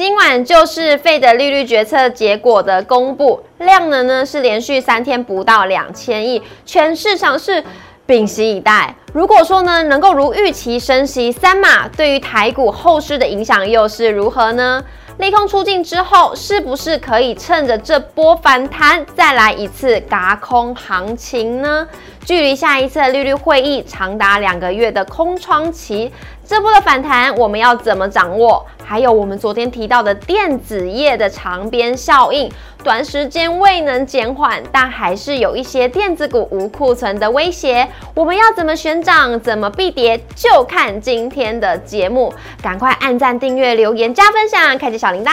[0.00, 7.62] 今晚就是费的利率决策结果的公布，量能呢是连续三天不到两千亿，全市场是
[8.06, 8.94] 屏息以待。
[9.12, 14.82] 如果说呢能够如预期升息三码，对于台股后市的影响又是如何呢？
[15.18, 21.86] 利空出尽之后，是不是可以趁着这波反弹再来一次嘎空行情呢？
[22.24, 26.10] 距离下一次利率会议长达两个月的空窗期，
[26.50, 28.66] 这波的反弹我们要怎么掌握？
[28.84, 32.50] 还有我们昨天提到的电子业的长边效应，
[32.82, 37.86] 短时间未能减缓，但还是有一些电子股无库存的威胁。
[38.16, 42.34] 我们要怎么选涨，怎么避跌，就看今天的节目。
[42.60, 45.30] 赶快按赞、订阅、留言、加分享，开启小铃铛。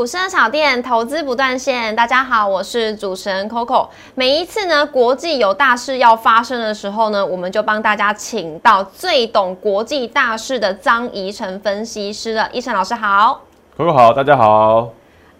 [0.00, 3.86] 股市小店投资不断线，大家好，我是主持人 Coco。
[4.14, 12.48] 每一次呢，国际有大事要发生的时候呢，我们就帮大家请到最懂国际大事的张怡晨分析师了。
[12.50, 13.42] 怡晨老师好
[13.76, 14.88] ，Coco 好，大家好。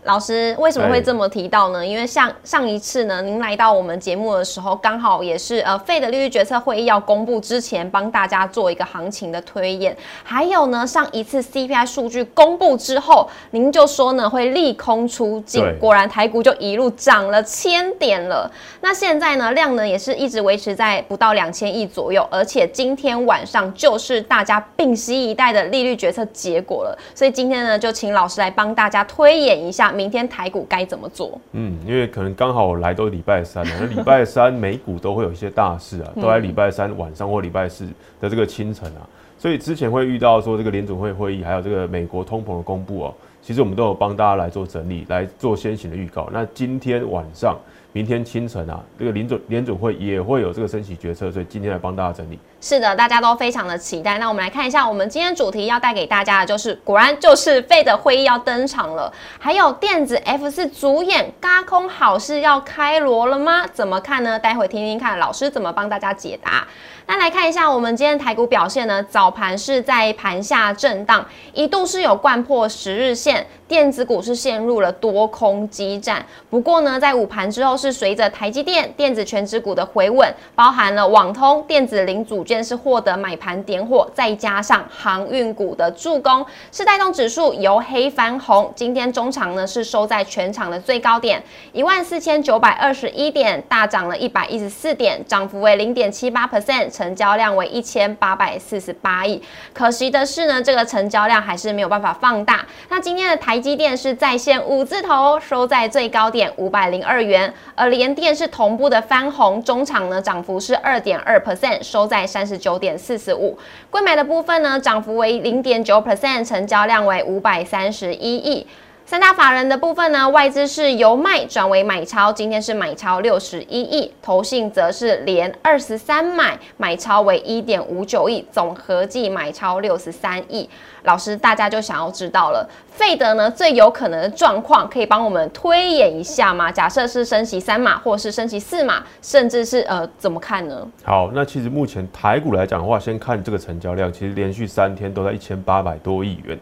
[0.05, 1.87] 老师为什么会这么提到呢？
[1.87, 9.95] 因为像上一次呢，您来到我们节目的时候，刚好也是呃费的利率决策会议要公布之前，帮大家做一个行情的推演。
[10.25, 18.51] 还有呢，上一次 CPI 数据公布之后，您就说呢会利空出尽，果然台股就一路涨了千点了。
[18.81, 26.99] 那现在呢量呢也是一直维持在不到两千亿左右，而且今天晚上就是大家屏息以待的利率决策结果了。
[27.15, 29.90] 所以今天呢就请老师来帮大家推演一下。
[29.93, 31.41] 明天台股该怎么做？
[31.53, 37.87] 嗯，因为可能刚好我来都礼拜三了，那礼拜三 美股都会有一些大事啊，都在礼拜三晚上或礼拜四
[38.21, 39.07] 的这个清晨啊，
[39.39, 46.29] 所以之前会遇到说这个联总会会议，还有这个美国通膨的公布哦，其实我们都有帮大家来做整理，来做先行的预告。
[46.33, 47.57] 那今天晚上。
[47.93, 52.39] 明天清晨啊，这个联准联准会也会有这个升息决策，所以今天来帮大家整理。
[52.63, 54.19] 是的，大家都非常的期待。
[54.19, 63.67] 那我们来看一下，我们今天主题要带给大家的就是，果然就是费的会议要登场了，还有电子 F 四主演嘎空好事要开锣了吗？
[63.73, 64.39] 怎么看呢？
[64.39, 66.67] 待会听听看老师怎么帮大家解答。
[67.07, 69.03] 那来看一下我们今天台股表现呢？
[69.03, 76.25] 早盘是在盘下震荡，一度是有贯破十日线，电子股是陷入了多空激战。
[76.49, 88.73] 不过呢，在午盘之后是随着台积电电子全指股的回稳，包含了网通电子零组件是获得买盘点火，再加上航运股的助攻，是带动指数由黑翻红。
[88.75, 91.41] 今天中场呢是收在全场的最高点
[91.73, 96.81] 一万四千九百二十一点，大涨了一百一十四点，涨幅为零点七八 percent。
[96.91, 99.41] 成交量为一千八百四十八亿，
[99.75, 102.65] 可惜的是呢，这个成交量还是没有办法放大。
[102.89, 113.55] 那今天的台积电是在线五字头，收在最高点五百零二元，而联电是同步的翻红，中场呢涨幅是二点二 percent，收在三三十九点四十五。
[113.91, 118.67] 贵买的部分呢，涨幅为零点九 percent，成交量为五百三十一亿。
[119.11, 130.71] 三大法人的部分呢，外资是由卖转为买超，今天是买超六十一亿，投信则是连二十三买，买超为一点五九亿，总合计买超六十三亿。
[131.03, 136.71] 老师，大家就想要知道了，费德呢最有可能的状况，可以帮我们推演一下吗？
[136.71, 140.87] 假设是升息三码，或是升息四码，甚至是呃怎么看呢？
[141.03, 146.57] 好，那其实目前台股来讲的话，先看这个成交量，其实连续三天都在一千八百多亿元。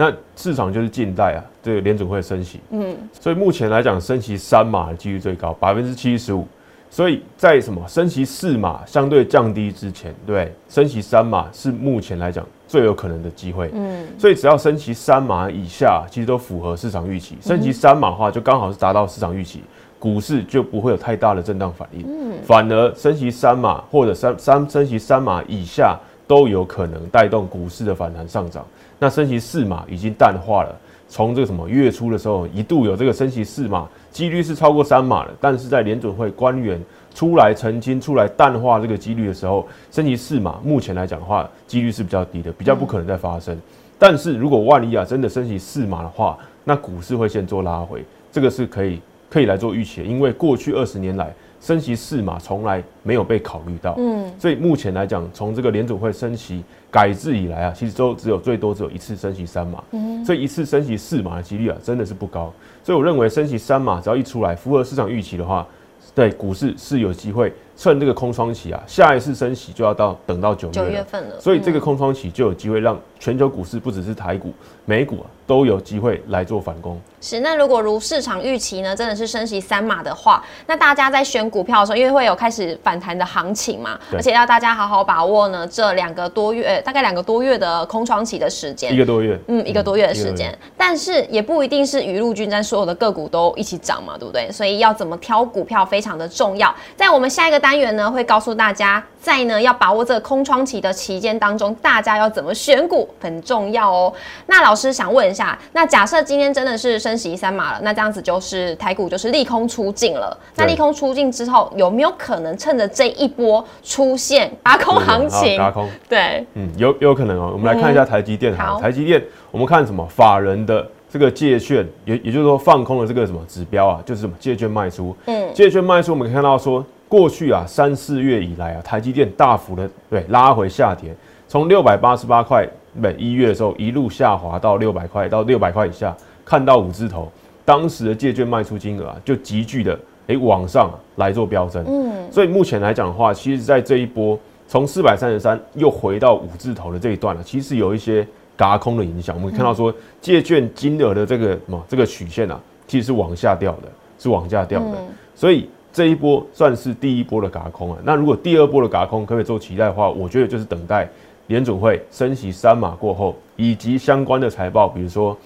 [0.00, 6.48] 那市场就是近代啊，这个联准会升息，嗯，所以目前来讲升息三码的几率最高，百分之七十五。
[6.88, 17.36] 所以在什么升息四码相对降低之前，对，升息三码是目前来讲最有可能的机会，嗯，所以只要升息三码以下，其实都符合市场预期。
[17.42, 19.62] 升息三码的话，就刚好是达到市场预期，
[19.98, 25.94] 股市就不会有太大的震荡反应，嗯，反而升息三码或者三三升息三码以下
[26.26, 28.64] 都有可能带动股市的反弹上涨。
[29.00, 36.78] 那升息四码已经淡化了，从这个什么月初的时候一度有这个升息四码，几率是超过三码的，但是在联准会官员
[37.14, 43.58] 出来澄清、出来淡化这个几率的时候，升息四码目前来讲的话，几率是比较低的，比较不可能再发生。
[43.98, 49.00] 但是如果万一啊真的升息四码的话，那股市会先做拉回，这个是可以
[49.30, 51.34] 可以来做预期的，因为过去二十年来。
[51.62, 62.52] 升息四码从来没有被考虑到，嗯，所以目前来讲，从这个联储会升息改制以来啊，其实都只有最多只有一次升息三码，嗯，所以一次升息四码的几率啊，真的是不高。
[62.82, 65.66] 所以我认为升息三码只要一出来，符合市场预期的话，
[66.14, 74.52] 对股市是有机会趁这个空窗期啊，下一次升息就要到等到九月九月份了，所以这个空窗期就有机会让全球股市不只是台股、
[74.84, 77.00] 美股啊，都有机会来做反攻。
[77.22, 88.98] 是，那如果如市场预期呢，真的是升息三码的话，那大家在选股票的时候，因为会有开始反弹的行情嘛，而且要大家好好把握呢这两个多月，呃大概两个多月的空窗期的时间一。
[88.98, 94.52] 个多月，嗯，一个多月的时间，但是也不一定是雨露均沾，所有的个股都一起涨嘛，对不对？
[94.52, 96.74] 所以要怎么挑股票非常的重要。
[96.94, 104.12] 在我们下一个单元呢，会告诉大家，在呢要把握这个空窗期的期间当中，大家要怎么选股很重要哦。
[104.46, 110.36] 那老师想问一下，那假设今天真的是升息三码了，那这样子就是台股就是利空出尽了。
[110.56, 115.58] 那利空出尽之后，有没有可能趁着这一波出现拔空行情？
[115.60, 117.50] 好轧空，对，嗯，有有可能哦。
[117.52, 125.16] 我们来看一下台积电好台积电，我们看什么法人的这个借券，也也就是说放空了这个什么指标啊，就是什么借券卖出。
[125.26, 131.12] 嗯，借券卖出，我们可以看到说，过去啊三四月以来啊，台积电大幅的对拉回下跌，
[131.48, 132.64] 从六百八十八块，
[132.94, 137.28] 每一月的时候一路下滑到六百块，到六百块以下，看到五字头，
[137.64, 139.98] 当时的借券卖出金额啊，就急剧的
[140.28, 141.84] 诶往上、啊、来做飙升。
[141.88, 148.24] 嗯，所以目前来讲的话，其实在这一波从四百三十三又回到五字头的这一段了，其实有一些
[148.56, 149.34] 嘎空的影响。
[149.34, 154.92] 我们看到说借券金额的这个什么这个曲线啊，其实是往下掉的，是往下掉的。
[154.92, 157.98] 嗯所以这一波算是第一波的嘎空啊。
[158.04, 161.08] 那如果第二波的嘎空可不可以做期待的话，我觉得就是等待
[161.48, 165.36] 联准会升息三码过后，以及相关的财报，比如说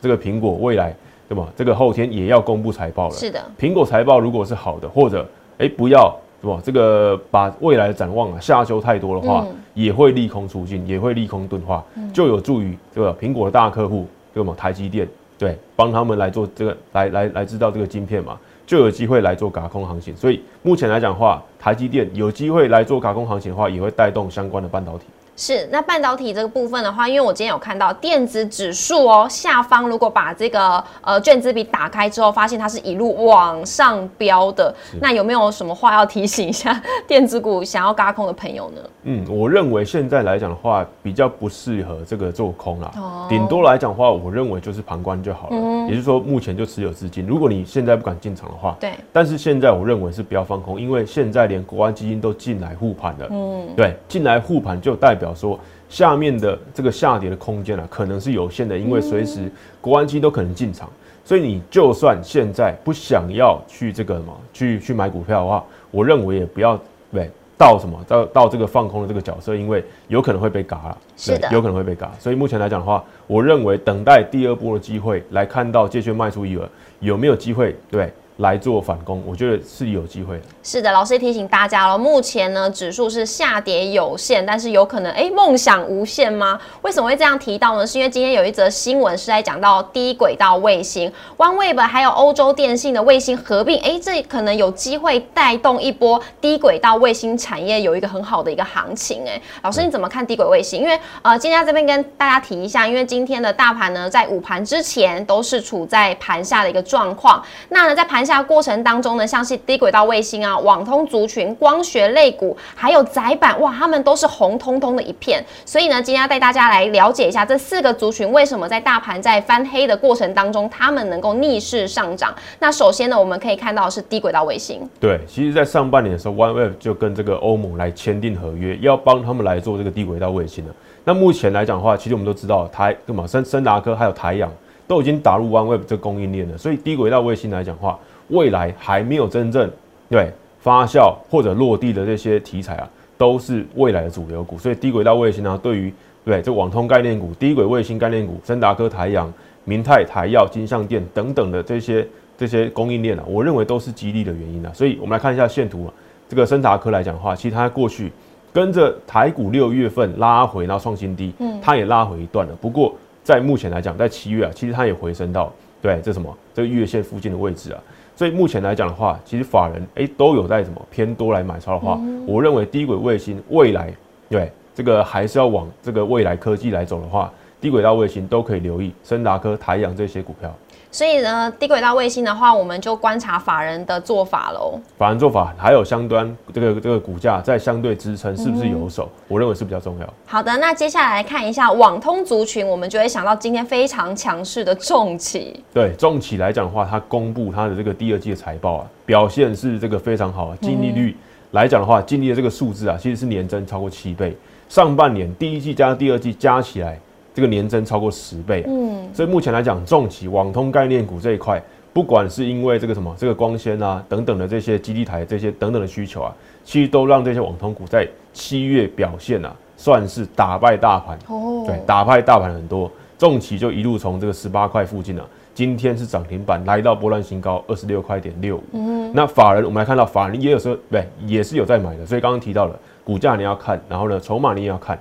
[0.00, 0.94] 这个苹果未来
[1.28, 1.48] 对吗？
[1.56, 3.14] 这个后天也要公布财报了。
[3.14, 5.26] 是的，苹果财报如果是好的，或者
[5.58, 6.60] 哎、不要是吧？
[6.64, 11.82] 这个把未来的展望啊下修太多的话，嗯也会利空出尽，也会利空钝化，
[12.12, 14.52] 就有助于这个苹果的大客户，对吗？
[14.58, 15.08] 台积电
[15.38, 18.38] 对，帮他们来做这个来来来制造这个晶片嘛，
[18.72, 20.16] 就有机会来做卡空行情。
[20.16, 25.04] 所以目前来讲的话，台积电有机会来做卡空行情的话，也会带动相关的半导体。
[25.44, 34.72] 是，那半导体这个部分的话，因为我今天有看到电子指数哦，下方如果把这个呃卷子笔打开之后，发现它是一路往上飙的。
[35.00, 38.80] 那有没有什么话要提醒一下 电子股想要嘎空的朋友呢？
[39.02, 43.26] 嗯，我认为现在来讲的话，比较不适合这个做空啦哦。
[43.28, 45.56] 顶、多来讲的话，我认为就是旁观就好了。
[45.56, 47.26] 嗯也就是说，目前就持有资金。
[47.26, 53.26] 如果你现在不敢进场的话，对，但是现在我认为是不要放空，因为现在连国安基金都进来护盘了。
[53.32, 55.58] 嗯，对，进来护盘就代表说
[55.88, 59.50] 下面的这个下跌的空间啊，可能是有限的，因为随时
[59.80, 60.88] 国安基金都可能进场。
[61.24, 66.76] 所以你就算现在不想要去这个什么去去买股票的话，我认为也不要
[67.12, 72.10] 对到什么到到这个放空的这个角色，因为有可能会被嘎了，是有可能会被嘎。
[72.18, 76.68] 所以目前来讲的话，我认为等待第二波的机会来看到借券卖出余额
[76.98, 80.42] 有没有机会对来做反攻，我觉得是有机会的。
[80.62, 86.58] 是的，老师也提醒大家了，目前呢指数是下跌有限，但是有可能哎梦想无限吗？
[86.82, 87.86] 为什么会这样提到呢？
[87.86, 99.24] 是因为今天有一则新闻是在讲到低轨道卫星，OneWeb 还有欧洲电信的卫星合并，哎，这可能有机会带动一波低轨道卫星产业有一个很好的一个行情。
[99.26, 100.80] 哎，老师你怎么看低轨卫星？
[100.80, 115.44] 因为呃，今天这边跟大家提一下，因为今天的大盘呢在午盘之前都是处在盘下的一个状况，那呢在盘下过程当中呢，像是低轨道卫星啊、网通族群、光学类股，还有窄板，哇，他们都是红彤彤的一片。
[115.64, 122.34] 所以呢，今天要带大家来了解一下这四个族群为什么在大盘在翻黑的过程当中，他们能够逆势上涨。
[122.58, 130.74] 那首先呢，我们可以看到是低轨道卫星，对，其实，在上半年的时候，OneWeb 就跟这个欧盟来签订合约，要帮他们来做这个低轨道卫星了。
[131.04, 134.50] 那目前来讲的话，其实我们都知道，台干嘛森森达科还有台阳
[134.86, 137.98] 都已经打入 OneWeb 这供应链了，所以低轨道卫星来讲的话，
[138.28, 139.70] 未来还没有真正
[140.08, 142.88] 对发酵或者落地的这些题材啊，
[143.18, 144.56] 都是未来的主流股。
[144.58, 145.92] 所以低轨道卫星呢，对于
[146.24, 149.32] 对这网通概念股、低轨卫星概念股、森达科、台阳、
[149.64, 152.06] 明泰、台药、金相电等等的这些
[152.38, 154.70] 这些供应链啊，我认为都是激励的原因啊。
[154.72, 155.92] 所以我们来看一下线图啊，
[156.28, 158.12] 这个森达科来讲的话，其实它过去
[158.52, 162.54] 跟着台股六月份拉回，然后创新低，嗯，它也拉回一段了。
[162.60, 167.82] 不过在目前来讲，在七月啊，其实它也回升到对这什么这个月线附近的位置啊。
[168.14, 173.92] 所以目前来讲的话，其实法人诶都有在什么偏多来买超的话，我认为低轨卫星未来
[174.28, 180.52] 对这个还是要往这个未来科技来走的话，低轨道卫星都可以留意森达科、台阳这些股票。
[180.90, 184.78] 所以呢，低轨道卫星的话，我们就观察法人的做法喽。
[184.98, 190.14] 法人做法还有相端这个这个股价在相对支撑是不是有手，我认为是比较重要。
[190.26, 195.64] 好的，那接下来来看一下网通族群，我们就会想到今天非常强势的重企。
[195.72, 201.16] 对重企来讲的话，它公布它的这个第二季的财报啊，表现是这个非常好啊，净利率
[201.52, 204.36] 来讲的话，净利的这个数字啊，其实是年增超过七倍。
[204.68, 206.98] 上半年第一季加第二季加起来，
[207.34, 208.66] 这个年增超过十倍啊。
[208.68, 211.62] 嗯，所以目前来讲，重企、网通概念股这一块，
[211.92, 216.34] 不管是因为这个什么这个光纤啊等等的这些基地台这些等等的需求啊，
[216.64, 221.18] 其实都让这些网通股在七月表现啊，算是打败大盘。
[221.28, 225.24] 哦，对，打败大盘很多，重企就一路从这个十八块附近啊。
[225.54, 228.62] 今天是涨停板，来到波段新高二十六块点六五。
[228.72, 232.06] 嗯，那法人我们来看到法人也有时候对，也是有在买的。
[232.06, 234.98] 所以刚刚提到了股价你要看，然后呢筹码你也要看。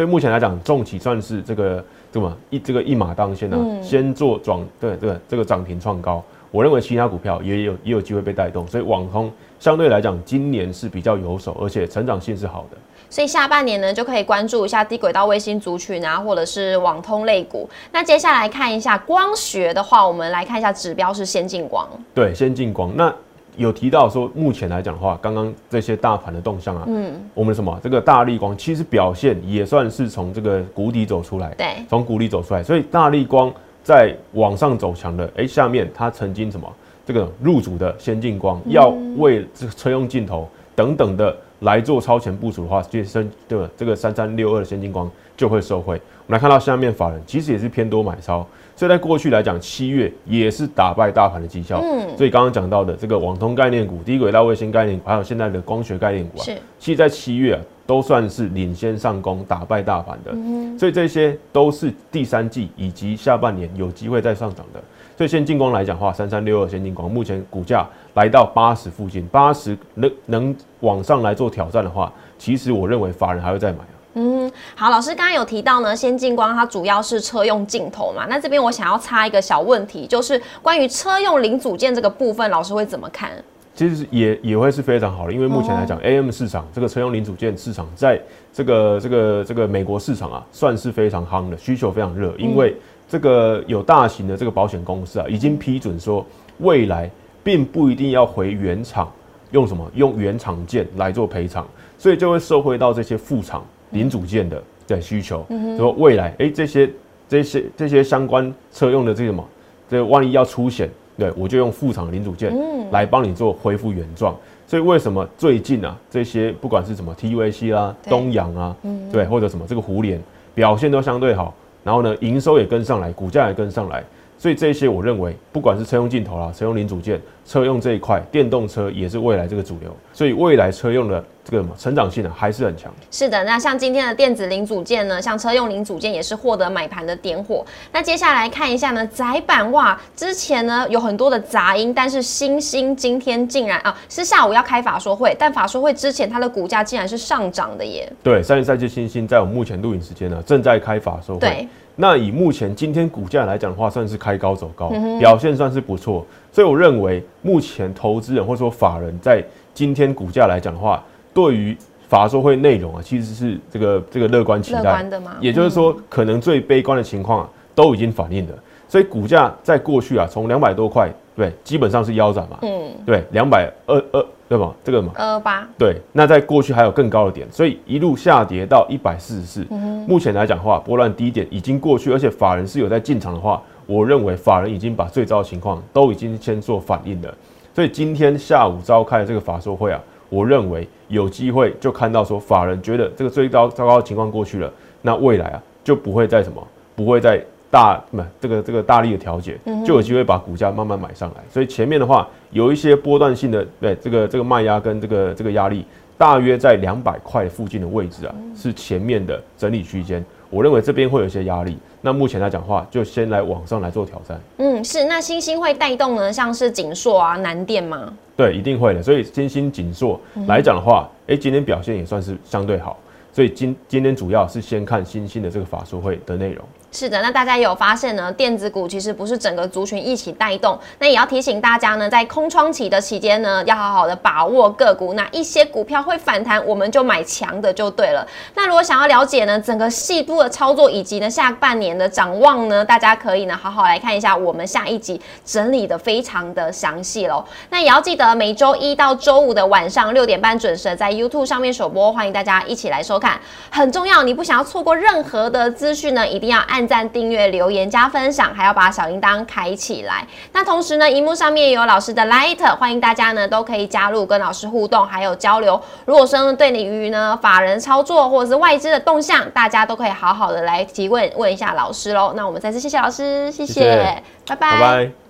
[0.00, 6.24] 所以目前来讲，重企算是这个这么一这个一马当先啊，先做涨对对这个涨停创高。
[6.50, 12.78] 我认为其他股票也有也有机会被带动，所以网通相对来讲今年是比较有手，而且成长性是好的。
[13.10, 17.68] 所以下半年呢，就可以关注一下低轨道卫星族群啊，或者是网通类股。
[17.92, 21.86] 那接下来看一下光学的话，我们来看一下指标是先进光。
[22.14, 22.90] 对，先进光。
[22.96, 23.14] 那
[23.56, 32.62] 有提到说，目前来讲的话，刚刚这些大盘的动向啊，嗯，我们什么这个大力光其实表现也算是从这个谷底走出来，对，从谷底走出来。
[32.62, 33.52] 所以大力光
[33.82, 36.66] 在往上走强的，哎，下面它曾经什么
[37.04, 41.36] 这个入主的先进光，要为这个车用镜头等等的。
[41.60, 43.68] 来做超前部署的话，其实对吧？
[43.76, 46.00] 这个三三六二的先进光就会受惠。
[46.30, 48.46] 我们来看到下面法人其实也是偏多买超，
[48.76, 51.80] 所以在过去来讲，七月也是打败大盘的绩效。
[51.82, 56.44] 嗯，所以刚刚讲到的这个网通概念股、低轨道卫星概念股，还有现在的光学概念股啊，
[56.78, 60.30] 其实在七月啊都算是领先上攻，打败大盘的。
[60.32, 64.80] 嗯，所以这些都是第三季以及下半年有机会再上涨的。
[65.16, 67.84] 所以先进光来讲的话，三三六二先进光目前股价
[68.14, 73.98] 来到八十附近，八十能能往上来做挑战的话，其实我认为法人还会再买啊。
[74.14, 83.30] 嗯，好，老师刚刚有提到呢，先进光它主要是车用镜头嘛，那这边我想要插一个小问题，就是关于车用零组件这个部分，老师会怎么看？
[83.74, 88.20] 其实也也会是非常好的，因为目前来讲，AM 市场这个车用零组件市场，在
[88.52, 92.76] 这个这个这个美国市场啊，算是非常夯的，需求非常热，因为。
[93.10, 96.24] 这个有大型的这个保险公司啊，已经批准说，
[96.58, 97.10] 未来
[97.42, 99.12] 并不一定要回原厂，
[99.50, 101.66] 用什么用原厂件来做赔偿，
[101.98, 105.46] 所以就会受惠到这些副厂零组件的的需求。
[105.76, 106.90] 说未来，哎，这些
[107.28, 109.46] 这些这些相关车用的这什么，
[109.88, 112.52] 这万一要出险，对我就用副厂零组件
[112.90, 114.36] 来帮你做恢复原状。
[114.66, 118.76] 所以为什么最近啊，这些不管是什么 TVC 啦、东阳啊，
[119.10, 120.20] 对，或者什么这个胡联
[120.54, 121.52] 表现都相对好。
[121.82, 124.04] 然后呢，营收也跟上来，股价也跟上来，
[124.40, 131.22] 所以这些我认为，不管是车用镜头啦、车用零组件、车用这一块，电动车也是未来这个主流，所以未来车用的。
[131.42, 132.92] 这个成长性呢还是很强。
[133.10, 137.64] 是的，那像今天的电子零组件呢，像车用零组件也是获得买盘的点火。
[137.90, 148.08] 那接下来看一下呢，窄板哇，之前呢有很多的杂音，但是星星今天竟然啊是下午要开法说会，但法说会之前它的股价竟然是上涨的耶。
[148.22, 151.40] 对，三十赛季星星在我们目前录影时间呢正在开法说会。
[151.40, 151.68] 对。
[152.00, 156.26] 那以目前今天股价来讲的话，算是开高走高，表现算是不错。
[156.50, 161.04] 所以我认为目前投资人或者说法人在今天股价来讲的话，
[161.34, 161.76] 对于
[162.08, 165.06] 法说会内容啊，其实是这个这个乐观期待？
[165.40, 168.54] 也就是说，可能最悲观的情况啊，都已经反映了。
[168.88, 172.58] 所以股价在过去啊，从两百多块，对，基本上是腰斩嘛。
[172.62, 174.74] 嗯，对，两百二二，对吧？
[174.82, 175.64] 这个嘛，二八。
[175.78, 179.64] 对，那在过去还有更高的点，所以一路下跌到一百四十四。
[180.08, 187.32] 目前来讲的话，波浪低点已经过去，而且法人是有在进场的话，我认为法人已经把最糟的情况都已经先做反应了。
[187.72, 190.00] 所以今天下午召开的这个法说会啊。
[190.28, 196.60] 我认为有机会就看到说，法人觉得这个最糟糟糕的情况过去了，那未来啊就不会再什么，
[196.96, 201.42] 不会再大不这个这个大力的调节，就有机会把股价慢慢买上来。
[201.50, 205.84] 所以前面的话有一些波段性的对这个这个卖压跟这个这个压力，
[206.18, 210.24] 大约在两百块附近的位置啊，是前面的整理区间。
[210.50, 214.40] 我认为这边会有一些压力，那目前来讲话，就先来往上来做挑战。
[214.56, 215.04] 嗯，是。
[215.04, 218.12] 那星星会带动呢，像是锦硕啊、南电吗？
[218.36, 219.00] 对，一定会的。
[219.00, 222.98] 所以星星、锦硕来讲的话，哎，今天表现也算是相对好。
[223.32, 226.64] 所以今今天主要是先看星星的这个法术会的内容。
[226.92, 228.32] 是的，那大家有发现呢？
[228.32, 238.26] 电子股其实不是整个族群一起带动，那也要提醒大家呢，在空窗期的期间呢，要好好的把握个股，那一些股票会反弹，我们就买强的就对了。
[238.54, 247.44] 那如果想要了解呢，整个细部的操作以及呢下半年的展望呢，大家可以呢好好来看一下我们下一集整理的非常的详细喽。
[247.70, 253.16] 那也要记得每周一到周五的晚上六点半准时在 YouTube 上面首播，欢迎大家一起来收。
[253.16, 253.40] 看。
[253.70, 260.26] 很重要，你不想要错过任何的资讯呢，一定要按赞、订阅、留言、加分享，还要把小铃铛开起来。
[260.52, 265.80] 那同时呢，荧幕上面有老师的 Light，欢迎大家呢都可以加入跟老师互动，还有交流。
[266.04, 272.32] 如果说对你于呢法人操作或者是外资的动向，大家都可以好好的来提问问一下老师喽。
[272.36, 274.72] 那我们再次谢谢老师，谢谢，拜拜。
[274.72, 275.29] 拜拜。